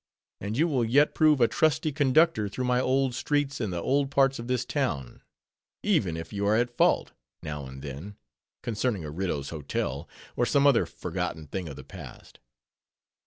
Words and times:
and 0.39 0.57
you 0.57 0.67
will 0.67 0.83
yet 0.83 1.13
prove 1.13 1.39
a 1.39 1.47
trusty 1.47 1.91
conductor 1.91 2.49
through 2.49 2.65
many 2.65 2.81
old 2.81 3.13
streets 3.13 3.61
in 3.61 3.69
the 3.69 3.79
old 3.79 4.09
parts 4.09 4.39
of 4.39 4.47
this 4.47 4.65
town; 4.65 5.21
even 5.83 6.17
if 6.17 6.33
you 6.33 6.43
are 6.47 6.55
at 6.55 6.75
fault, 6.75 7.11
now 7.43 7.67
and 7.67 7.83
then, 7.83 8.15
concerning 8.63 9.05
a 9.05 9.11
Riddough's 9.11 9.49
Hotel, 9.51 10.09
or 10.35 10.47
some 10.47 10.65
other 10.65 10.87
forgotten 10.87 11.45
thing 11.45 11.67
of 11.69 11.75
the 11.75 11.83
past. 11.83 12.39